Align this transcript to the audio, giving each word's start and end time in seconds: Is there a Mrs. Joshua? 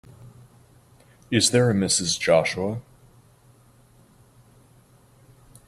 Is 1.29 1.51
there 1.51 1.69
a 1.69 1.75
Mrs. 1.75 2.19
Joshua? 2.19 2.81